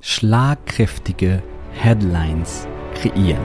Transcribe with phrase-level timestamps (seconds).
[0.00, 3.42] schlagkräftige Headlines kreieren.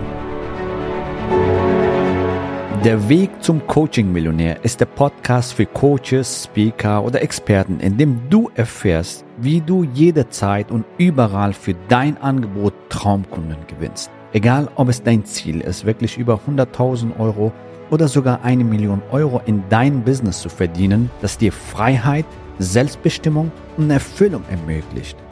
[2.83, 8.51] Der Weg zum Coaching-Millionär ist der Podcast für Coaches, Speaker oder Experten, in dem du
[8.53, 14.11] erfährst, wie du jederzeit und überall für dein Angebot Traumkunden gewinnst.
[14.33, 17.51] Egal, ob es dein Ziel ist, wirklich über 100.000 Euro
[17.89, 22.25] oder sogar eine Million Euro in dein Business zu verdienen, das dir Freiheit,
[22.59, 25.22] Selbstbestimmung und Erfüllung ermöglicht.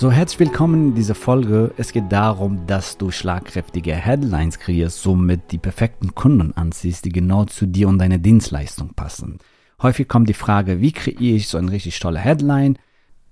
[0.00, 1.74] So, herzlich willkommen in dieser Folge.
[1.76, 7.46] Es geht darum, dass du schlagkräftige Headlines kreierst, somit die perfekten Kunden anziehst, die genau
[7.46, 9.38] zu dir und deiner Dienstleistung passen.
[9.82, 12.78] Häufig kommt die Frage, wie kreiere ich so eine richtig tolle Headline,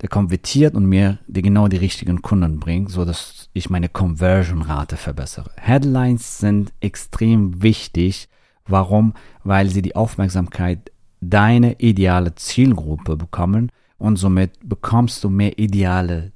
[0.03, 4.97] der konvertiert und mir die genau die richtigen Kunden bringt, so dass ich meine Conversion-Rate
[4.97, 5.53] verbessere.
[5.55, 8.29] Headlines sind extrem wichtig.
[8.67, 9.15] Warum?
[9.45, 10.91] Weil sie die Aufmerksamkeit
[11.21, 16.33] deiner ideale Zielgruppe bekommen und somit bekommst du mehr ideale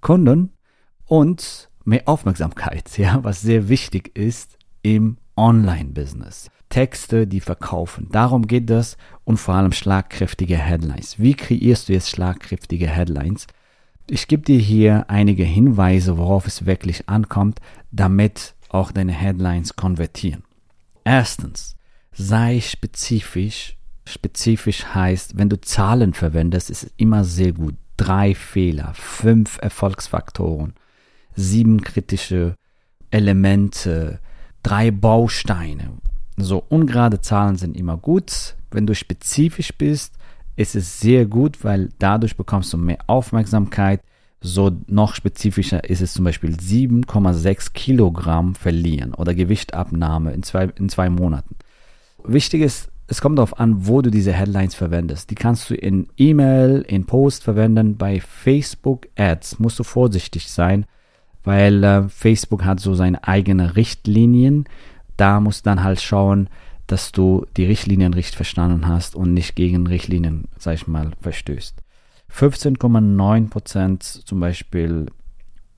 [0.00, 0.52] Kunden
[1.04, 6.50] und mehr Aufmerksamkeit, ja, was sehr wichtig ist im Online-Business.
[6.68, 8.08] Texte, die verkaufen.
[8.10, 11.18] Darum geht es und vor allem schlagkräftige Headlines.
[11.18, 13.46] Wie kreierst du jetzt schlagkräftige Headlines?
[14.10, 20.44] Ich gebe dir hier einige Hinweise, worauf es wirklich ankommt, damit auch deine Headlines konvertieren.
[21.04, 21.76] Erstens,
[22.12, 23.76] sei spezifisch.
[24.06, 30.72] Spezifisch heißt, wenn du Zahlen verwendest, ist es immer sehr gut drei Fehler, fünf Erfolgsfaktoren,
[31.34, 32.54] sieben kritische
[33.10, 34.20] Elemente,
[34.62, 35.90] drei Bausteine.
[36.38, 38.54] So ungerade Zahlen sind immer gut.
[38.70, 40.14] Wenn du spezifisch bist,
[40.56, 44.00] ist es sehr gut, weil dadurch bekommst du mehr Aufmerksamkeit.
[44.40, 50.88] So noch spezifischer ist es zum Beispiel 7,6 Kilogramm verlieren oder Gewichtabnahme in zwei, in
[50.88, 51.56] zwei Monaten.
[52.22, 55.30] Wichtig ist, es kommt darauf an, wo du diese Headlines verwendest.
[55.30, 57.96] Die kannst du in E-Mail, in Post verwenden.
[57.96, 60.84] Bei Facebook Ads musst du vorsichtig sein,
[61.42, 64.66] weil äh, Facebook hat so seine eigenen Richtlinien.
[65.16, 66.50] Da musst du dann halt schauen,
[66.86, 71.82] dass du die Richtlinien richtig verstanden hast und nicht gegen Richtlinien, sag ich mal, verstößt.
[72.30, 75.06] 15,9% zum Beispiel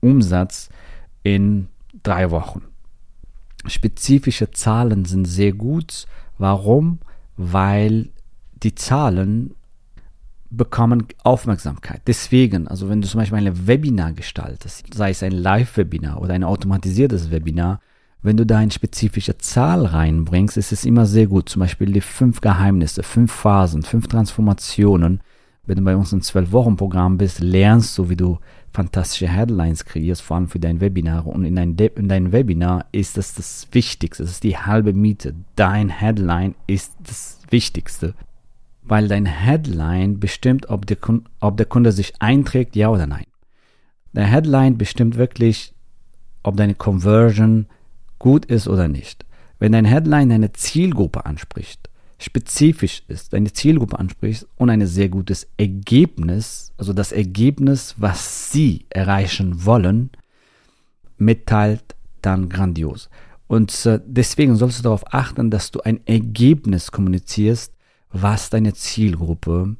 [0.01, 0.69] Umsatz
[1.23, 1.69] in
[2.03, 2.63] drei Wochen.
[3.67, 6.07] Spezifische Zahlen sind sehr gut.
[6.37, 6.99] Warum?
[7.41, 8.09] Weil
[8.63, 9.55] die Zahlen
[10.49, 12.01] bekommen Aufmerksamkeit.
[12.07, 16.43] Deswegen, also wenn du zum Beispiel ein Webinar gestaltest, sei es ein Live-Webinar oder ein
[16.43, 17.79] automatisiertes Webinar,
[18.21, 21.49] wenn du da eine spezifische Zahl reinbringst, ist es immer sehr gut.
[21.49, 25.21] Zum Beispiel die fünf Geheimnisse, fünf Phasen, fünf Transformationen.
[25.65, 28.37] Wenn du bei uns im Zwölf-Wochen-Programm bist, lernst du, wie du
[28.73, 31.27] fantastische Headlines kreierst, vor allem für dein Webinar.
[31.27, 35.35] Und in, dein, in dein Webinar ist das das Wichtigste, das ist die halbe Miete.
[35.55, 38.13] Dein Headline ist das Wichtigste,
[38.83, 43.25] weil dein Headline bestimmt, ob der, Kunde, ob der Kunde sich einträgt, ja oder nein.
[44.13, 45.73] Der Headline bestimmt wirklich,
[46.43, 47.67] ob deine Conversion
[48.19, 49.25] gut ist oder nicht.
[49.59, 51.89] Wenn dein Headline deine Zielgruppe anspricht,
[52.21, 58.85] spezifisch ist, deine Zielgruppe ansprichst und ein sehr gutes Ergebnis, also das Ergebnis, was sie
[58.89, 60.11] erreichen wollen,
[61.17, 63.09] mitteilt, dann grandios.
[63.47, 67.73] Und äh, deswegen sollst du darauf achten, dass du ein Ergebnis kommunizierst,
[68.11, 69.75] was deine Zielgruppe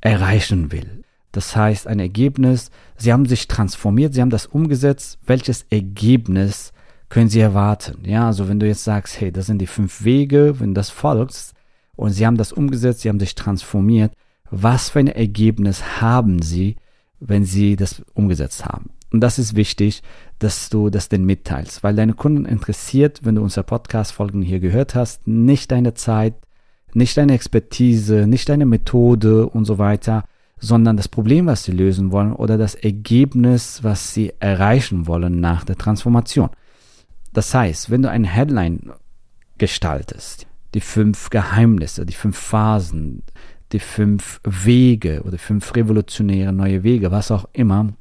[0.00, 1.04] erreichen will.
[1.32, 6.72] Das heißt, ein Ergebnis, sie haben sich transformiert, sie haben das umgesetzt, welches Ergebnis
[7.08, 8.04] können sie erwarten?
[8.04, 10.90] Ja, also wenn du jetzt sagst, hey, das sind die fünf Wege, wenn du das
[10.90, 11.54] folgst,
[11.98, 14.12] und sie haben das umgesetzt, sie haben sich transformiert.
[14.50, 16.76] Was für ein Ergebnis haben sie,
[17.18, 18.90] wenn sie das umgesetzt haben?
[19.10, 20.02] Und das ist wichtig,
[20.38, 24.94] dass du das denn mitteilst, weil deine Kunden interessiert, wenn du unsere Podcast-Folgen hier gehört
[24.94, 26.34] hast, nicht deine Zeit,
[26.94, 30.24] nicht deine Expertise, nicht deine Methode und so weiter,
[30.60, 35.64] sondern das Problem, was sie lösen wollen oder das Ergebnis, was sie erreichen wollen nach
[35.64, 36.50] der Transformation.
[37.32, 38.92] Das heißt, wenn du ein Headline
[39.58, 43.22] gestaltest, die fünf Geheimnisse, die fünf Phasen,
[43.72, 47.92] die fünf Wege oder fünf revolutionäre neue Wege, was auch immer.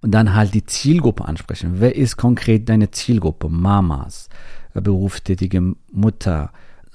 [0.00, 1.74] Und dann halt die Zielgruppe ansprechen.
[1.74, 3.48] Wer ist konkret deine Zielgruppe?
[3.48, 4.28] Mamas,
[4.74, 6.52] berufstätige Mutter,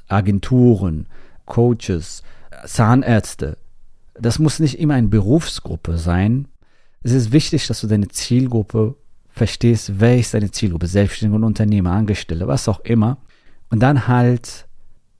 [0.08, 1.08] Agenturen,
[1.46, 2.24] Coaches,
[2.66, 3.58] Zahnärzte.
[4.14, 6.48] Das muss nicht immer eine Berufsgruppe sein.
[7.02, 8.96] Es ist wichtig, dass du deine Zielgruppe
[9.30, 10.00] verstehst.
[10.00, 10.88] Wer ist deine Zielgruppe?
[10.88, 13.18] Selbstständige Unternehmer, Angestellte, was auch immer.
[13.74, 14.68] Und dann halt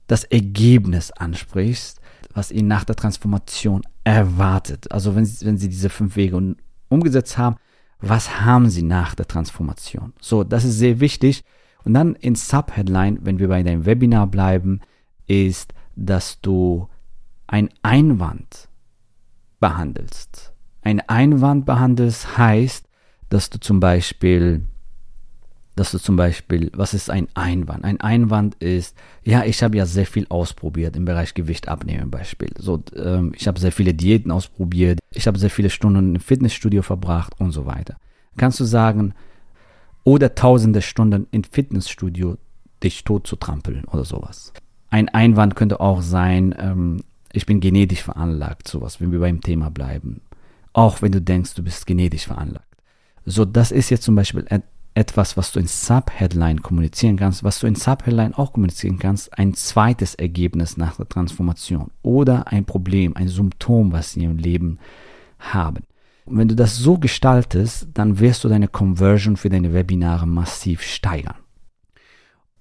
[0.06, 2.00] das Ergebnis ansprichst,
[2.34, 4.92] was ihn nach der Transformation erwartet.
[4.92, 6.54] Also wenn, wenn Sie diese fünf Wege
[6.88, 7.56] umgesetzt haben,
[7.98, 10.12] was haben Sie nach der Transformation?
[10.20, 11.42] So, das ist sehr wichtig.
[11.82, 14.82] Und dann in Subheadline, wenn wir bei deinem Webinar bleiben,
[15.26, 16.88] ist, dass du
[17.48, 18.68] ein Einwand
[19.58, 20.52] behandelst.
[20.80, 22.86] Ein Einwand behandelst heißt,
[23.30, 24.68] dass du zum Beispiel
[25.76, 27.84] dass du zum Beispiel, was ist ein Einwand?
[27.84, 32.50] Ein Einwand ist, ja, ich habe ja sehr viel ausprobiert im Bereich Gewicht abnehmen Beispiel.
[32.58, 36.82] So, ähm, ich habe sehr viele Diäten ausprobiert, ich habe sehr viele Stunden im Fitnessstudio
[36.82, 37.96] verbracht und so weiter.
[38.36, 39.14] Kannst du sagen,
[40.04, 42.36] oder tausende Stunden im Fitnessstudio
[42.82, 44.52] dich tot zu trampeln oder sowas.
[44.90, 49.70] Ein Einwand könnte auch sein, ähm, ich bin genetisch veranlagt, sowas, wenn wir beim Thema
[49.70, 50.20] bleiben.
[50.72, 52.66] Auch wenn du denkst, du bist genetisch veranlagt.
[53.26, 54.44] So, das ist jetzt zum Beispiel
[54.94, 59.54] etwas, was du in Subheadline kommunizieren kannst, was du in Subheadline auch kommunizieren kannst, ein
[59.54, 64.78] zweites Ergebnis nach der Transformation oder ein Problem, ein Symptom, was sie im Leben
[65.38, 65.84] haben.
[66.24, 70.82] Und wenn du das so gestaltest, dann wirst du deine Conversion für deine Webinare massiv
[70.82, 71.36] steigern.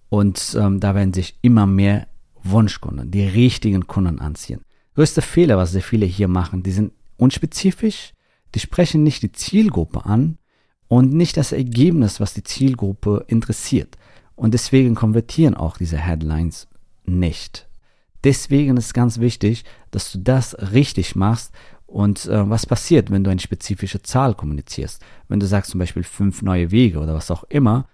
[0.10, 2.08] Und ähm, da werden sich immer mehr
[2.44, 4.62] Wunschkunden, die richtigen Kunden anziehen.
[4.96, 8.14] Größter Fehler, was sehr viele hier machen, die sind unspezifisch,
[8.54, 10.38] die sprechen nicht die Zielgruppe an,
[10.94, 13.98] und nicht das Ergebnis, was die Zielgruppe interessiert.
[14.36, 16.68] Und deswegen konvertieren auch diese Headlines
[17.04, 17.68] nicht.
[18.24, 21.52] Deswegen ist ganz wichtig, dass du das richtig machst.
[21.88, 25.04] Und äh, was passiert, wenn du eine spezifische Zahl kommunizierst?
[25.28, 27.88] Wenn du sagst zum Beispiel fünf neue Wege oder was auch immer,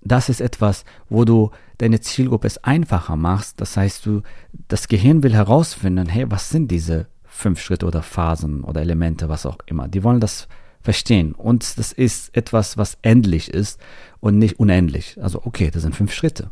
[0.00, 3.60] das ist etwas, wo du deine Zielgruppe es einfacher machst.
[3.60, 4.22] Das heißt, du,
[4.68, 9.44] das Gehirn will herausfinden, hey, was sind diese fünf Schritte oder Phasen oder Elemente, was
[9.44, 9.88] auch immer.
[9.88, 10.48] Die wollen das
[10.84, 11.32] verstehen.
[11.32, 13.80] Und das ist etwas, was endlich ist
[14.20, 15.18] und nicht unendlich.
[15.20, 16.50] Also okay, das sind fünf Schritte.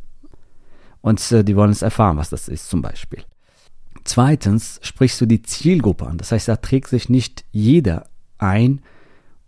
[1.02, 3.22] Und äh, die wollen es erfahren, was das ist zum Beispiel.
[4.04, 6.18] Zweitens sprichst du die Zielgruppe an.
[6.18, 8.06] Das heißt, da trägt sich nicht jeder
[8.38, 8.80] ein,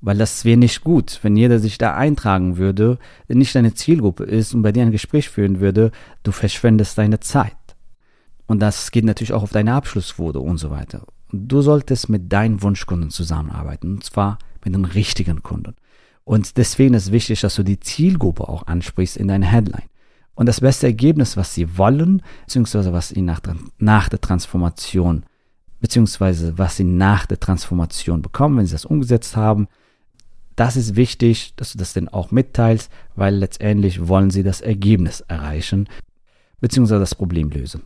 [0.00, 4.52] weil das wäre nicht gut, wenn jeder sich da eintragen würde, nicht deine Zielgruppe ist
[4.54, 5.92] und bei dir ein Gespräch führen würde,
[6.22, 7.56] du verschwendest deine Zeit.
[8.46, 11.06] Und das geht natürlich auch auf deine Abschlussquote und so weiter.
[11.32, 13.94] Du solltest mit deinen Wunschkunden zusammenarbeiten.
[13.94, 15.74] Und zwar mit den richtigen Kunden.
[16.24, 19.88] Und deswegen ist wichtig, dass du die Zielgruppe auch ansprichst in deiner Headline.
[20.34, 23.40] Und das beste Ergebnis, was sie wollen, beziehungsweise was sie nach,
[23.78, 25.24] nach der Transformation,
[25.80, 29.68] beziehungsweise was sie nach der Transformation bekommen, wenn sie das umgesetzt haben,
[30.56, 35.20] das ist wichtig, dass du das denn auch mitteilst, weil letztendlich wollen sie das Ergebnis
[35.20, 35.88] erreichen,
[36.60, 37.82] beziehungsweise das Problem lösen.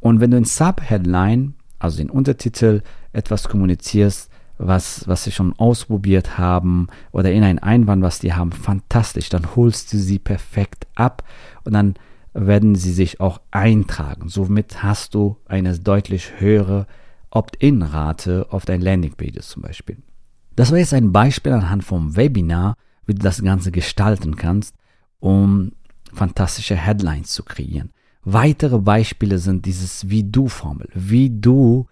[0.00, 2.82] Und wenn du in Subheadline, also den Untertitel,
[3.12, 8.52] etwas kommunizierst, was, was sie schon ausprobiert haben oder in einen Einwand, was die haben,
[8.52, 9.28] fantastisch.
[9.28, 11.24] Dann holst du sie perfekt ab
[11.64, 11.94] und dann
[12.34, 14.28] werden sie sich auch eintragen.
[14.28, 16.86] Somit hast du eine deutlich höhere
[17.30, 19.98] Opt-in-Rate auf deinen Landingpages zum Beispiel.
[20.56, 24.74] Das war jetzt ein Beispiel anhand vom Webinar, wie du das Ganze gestalten kannst,
[25.18, 25.72] um
[26.12, 27.90] fantastische Headlines zu kreieren.
[28.22, 30.88] Weitere Beispiele sind dieses Wie-Du-Formel.
[30.94, 31.86] Wie du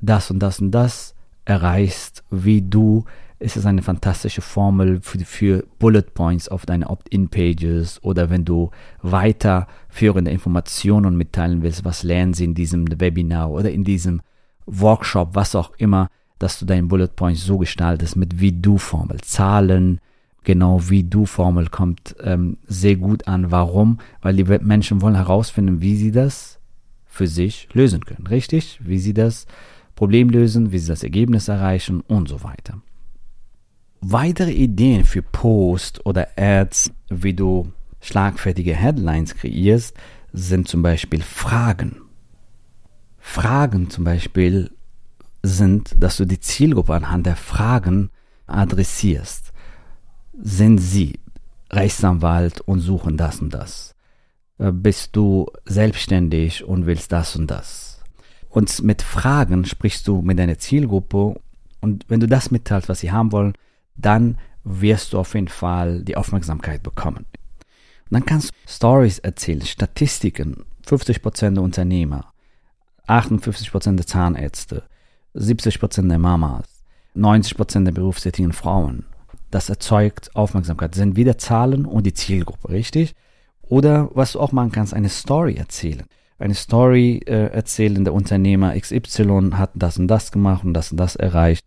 [0.00, 1.13] das und das und das
[1.44, 3.04] erreichst, wie du,
[3.38, 8.70] ist es eine fantastische Formel für, für Bullet Points auf deine Opt-in-Pages oder wenn du
[9.02, 14.22] weiterführende Informationen mitteilen willst, was lernen sie in diesem Webinar oder in diesem
[14.66, 16.08] Workshop, was auch immer,
[16.38, 19.20] dass du deine Bullet Points so gestaltest mit wie du Formel.
[19.20, 20.00] Zahlen,
[20.42, 23.50] genau wie du Formel kommt ähm, sehr gut an.
[23.50, 23.98] Warum?
[24.22, 26.60] Weil die Menschen wollen herausfinden, wie sie das
[27.04, 28.26] für sich lösen können.
[28.26, 28.80] Richtig?
[28.82, 29.46] Wie sie das
[29.94, 32.80] Problem lösen, wie sie das Ergebnis erreichen und so weiter.
[34.00, 39.96] Weitere Ideen für Post oder Ads, wie du schlagfertige Headlines kreierst,
[40.32, 42.02] sind zum Beispiel Fragen.
[43.18, 44.70] Fragen zum Beispiel
[45.42, 48.10] sind, dass du die Zielgruppe anhand der Fragen
[48.46, 49.52] adressierst.
[50.38, 51.18] Sind sie
[51.70, 53.94] Rechtsanwalt und suchen das und das?
[54.58, 57.93] Äh, bist du selbstständig und willst das und das?
[58.54, 61.40] Und mit Fragen sprichst du mit deiner Zielgruppe
[61.80, 63.54] und wenn du das mitteilst, was sie haben wollen,
[63.96, 67.26] dann wirst du auf jeden Fall die Aufmerksamkeit bekommen.
[67.26, 72.32] Und dann kannst du Stories erzählen, Statistiken, 50% der Unternehmer,
[73.08, 74.84] 58% der Zahnärzte,
[75.34, 76.66] 70% der Mamas,
[77.16, 79.04] 90% der berufstätigen Frauen.
[79.50, 80.92] Das erzeugt Aufmerksamkeit.
[80.92, 83.16] Das sind wieder Zahlen und die Zielgruppe, richtig?
[83.62, 86.04] Oder was du auch machen kannst, eine Story erzählen
[86.44, 90.98] eine Story äh, erzählen, der Unternehmer XY hat das und das gemacht und das und
[90.98, 91.64] das erreicht.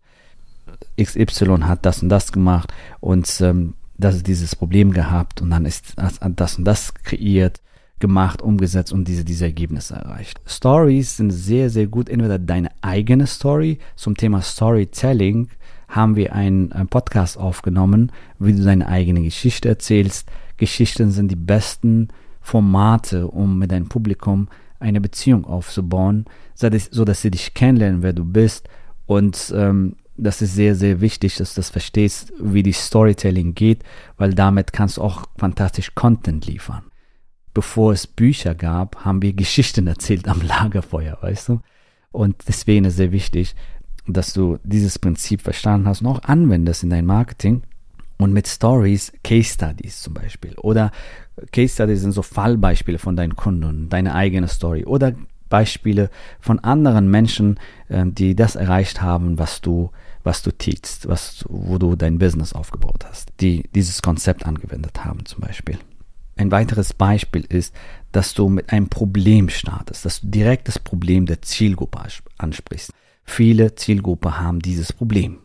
[1.00, 5.66] XY hat das und das gemacht und ähm, das ist dieses Problem gehabt und dann
[5.66, 7.60] ist das, und das kreiert.
[8.00, 10.40] gemacht, umgesetzt und diese, diese Ergebnisse erreicht.
[10.46, 12.08] Stories sind sehr, sehr gut.
[12.08, 15.48] Entweder deine eigene Story zum Thema Storytelling
[15.88, 20.28] haben wir einen, einen Podcast aufgenommen, wie du deine eigene Geschichte erzählst.
[20.58, 24.46] Geschichten sind die besten Formate, um mit deinem Publikum
[24.80, 28.68] eine Beziehung aufzubauen, so dass sie dich kennenlernen, wer du bist.
[29.06, 33.84] Und ähm, das ist sehr, sehr wichtig, dass du das verstehst, wie die Storytelling geht,
[34.16, 36.84] weil damit kannst du auch fantastisch Content liefern.
[37.54, 41.60] Bevor es Bücher gab, haben wir Geschichten erzählt am Lagerfeuer, weißt du?
[42.10, 43.54] Und deswegen ist es sehr wichtig,
[44.06, 47.62] dass du dieses Prinzip verstanden hast und auch anwendest in dein Marketing
[48.18, 50.54] und mit Stories, Case Studies zum Beispiel.
[50.58, 50.90] Oder
[51.52, 54.84] Case Studies sind so Fallbeispiele von deinen Kunden, deine eigene Story.
[54.84, 55.14] Oder
[55.48, 56.10] Beispiele
[56.40, 57.58] von anderen Menschen,
[57.88, 59.90] ähm, die das erreicht haben, was du,
[60.22, 65.24] was du teachst, was, wo du dein Business aufgebaut hast, die dieses Konzept angewendet haben
[65.24, 65.78] zum Beispiel.
[66.36, 67.74] Ein weiteres Beispiel ist,
[68.12, 72.00] dass du mit einem Problem startest, dass du direkt das Problem der Zielgruppe
[72.36, 72.92] ansprichst.
[73.24, 75.38] Viele Zielgruppen haben dieses Problem.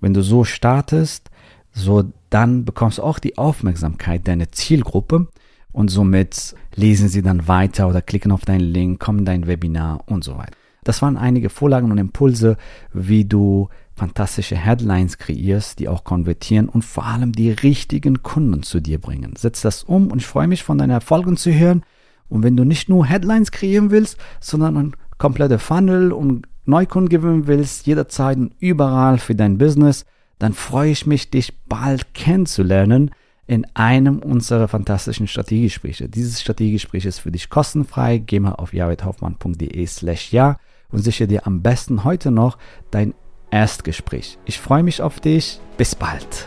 [0.00, 1.30] Wenn du so startest,
[1.72, 5.28] so dann bekommst du auch die Aufmerksamkeit deiner Zielgruppe
[5.72, 10.04] und somit lesen sie dann weiter oder klicken auf deinen Link, kommen in dein Webinar
[10.06, 10.52] und so weiter.
[10.84, 12.56] Das waren einige Vorlagen und Impulse,
[12.92, 18.80] wie du fantastische Headlines kreierst, die auch konvertieren und vor allem die richtigen Kunden zu
[18.80, 19.34] dir bringen.
[19.36, 21.82] Setz das um und ich freue mich von deinen Erfolgen zu hören.
[22.28, 27.46] Und wenn du nicht nur Headlines kreieren willst, sondern ein kompletter Funnel und Neukunden gewinnen
[27.46, 30.06] willst, jederzeit und überall für dein Business,
[30.40, 33.12] dann freue ich mich, dich bald kennenzulernen
[33.46, 36.08] in einem unserer fantastischen Strategiegespräche.
[36.08, 38.18] Dieses Strategiegespräch ist für dich kostenfrei.
[38.18, 40.58] Geh mal auf jaredhoffmann.de slash ja
[40.90, 42.58] und sichere dir am besten heute noch
[42.90, 43.14] dein
[43.50, 44.38] Erstgespräch.
[44.46, 45.60] Ich freue mich auf dich.
[45.76, 46.46] Bis bald.